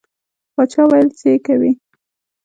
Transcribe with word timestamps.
باچا 0.55 0.81
ویل 0.89 1.07
څه 1.17 1.23
یې 1.31 1.37
کوې. 1.45 1.71